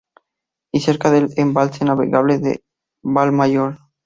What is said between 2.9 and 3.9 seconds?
Valmayor.